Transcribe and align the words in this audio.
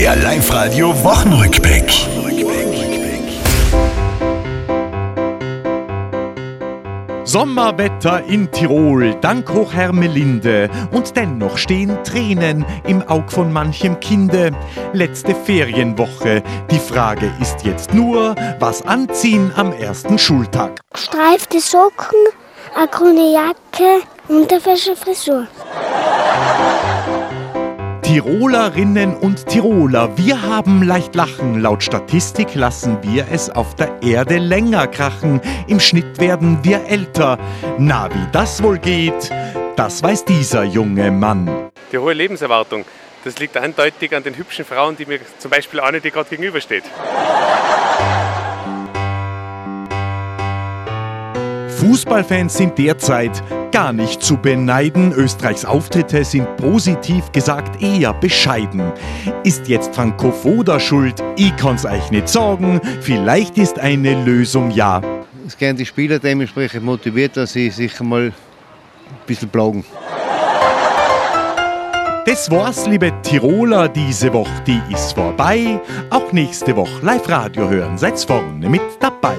Der 0.00 0.16
Live-Radio 0.16 0.94
Wochenrückblick. 1.04 1.92
Sommerwetter 7.24 8.24
in 8.24 8.50
Tirol, 8.50 9.14
dank 9.20 9.50
Hochhermelinde. 9.50 10.70
Und 10.90 11.14
dennoch 11.18 11.58
stehen 11.58 11.98
Tränen 12.02 12.64
im 12.86 13.06
Aug 13.10 13.30
von 13.30 13.52
manchem 13.52 14.00
Kinde. 14.00 14.52
Letzte 14.94 15.34
Ferienwoche. 15.34 16.42
Die 16.70 16.78
Frage 16.78 17.30
ist 17.38 17.66
jetzt 17.66 17.92
nur, 17.92 18.34
was 18.58 18.80
anziehen 18.80 19.52
am 19.54 19.70
ersten 19.74 20.18
Schultag? 20.18 20.80
Streifte 20.94 21.60
Socken, 21.60 22.16
eine 22.74 22.88
grüne 22.88 23.34
Jacke 23.34 24.02
und 24.28 24.50
eine 24.50 24.62
frische 24.62 24.96
Frisur. 24.96 25.46
Tirolerinnen 28.10 29.14
und 29.14 29.46
Tiroler, 29.46 30.18
wir 30.18 30.42
haben 30.42 30.82
leicht 30.82 31.14
lachen. 31.14 31.60
Laut 31.60 31.84
Statistik 31.84 32.56
lassen 32.56 32.98
wir 33.02 33.28
es 33.30 33.50
auf 33.50 33.76
der 33.76 34.02
Erde 34.02 34.38
länger 34.38 34.88
krachen. 34.88 35.40
Im 35.68 35.78
Schnitt 35.78 36.18
werden 36.18 36.58
wir 36.64 36.86
älter. 36.88 37.38
Na, 37.78 38.12
wie 38.12 38.26
das 38.32 38.64
wohl 38.64 38.78
geht, 38.78 39.30
das 39.76 40.02
weiß 40.02 40.24
dieser 40.24 40.64
junge 40.64 41.12
Mann. 41.12 41.70
Die 41.92 41.98
hohe 41.98 42.12
Lebenserwartung, 42.12 42.84
das 43.22 43.38
liegt 43.38 43.56
eindeutig 43.56 44.12
an 44.12 44.24
den 44.24 44.36
hübschen 44.36 44.64
Frauen, 44.64 44.96
die 44.96 45.06
mir 45.06 45.20
zum 45.38 45.52
Beispiel 45.52 45.78
eine, 45.78 46.00
die 46.00 46.10
gerade 46.10 46.30
gegenübersteht. 46.30 46.82
Fußballfans 51.80 52.58
sind 52.58 52.76
derzeit 52.76 53.42
gar 53.72 53.94
nicht 53.94 54.22
zu 54.22 54.36
beneiden. 54.36 55.12
Österreichs 55.12 55.64
Auftritte 55.64 56.26
sind 56.26 56.46
positiv 56.58 57.32
gesagt 57.32 57.82
eher 57.82 58.12
bescheiden. 58.12 58.92
Ist 59.44 59.66
jetzt 59.66 59.94
Franco 59.94 60.30
Foda 60.30 60.78
schuld? 60.78 61.24
Ich 61.36 61.56
kann's 61.56 61.86
euch 61.86 62.10
nicht 62.10 62.28
sagen. 62.28 62.82
Vielleicht 63.00 63.56
ist 63.56 63.78
eine 63.78 64.22
Lösung 64.24 64.70
ja. 64.70 65.00
Es 65.46 65.56
gern 65.56 65.74
die 65.74 65.86
Spieler 65.86 66.18
dementsprechend 66.18 66.84
motiviert, 66.84 67.38
dass 67.38 67.54
sie 67.54 67.70
sich 67.70 67.98
mal 68.00 68.26
ein 68.26 68.34
bisschen 69.26 69.48
plagen. 69.48 69.82
Das 72.26 72.50
war's, 72.50 72.86
liebe 72.86 73.10
Tiroler, 73.22 73.88
diese 73.88 74.30
Woche, 74.34 74.62
die 74.66 74.82
ist 74.92 75.14
vorbei. 75.14 75.80
Auch 76.10 76.30
nächste 76.30 76.76
Woche 76.76 77.00
Live-Radio 77.00 77.70
hören, 77.70 77.96
seid 77.96 78.20
vorne 78.20 78.68
mit 78.68 78.82
dabei. 79.00 79.38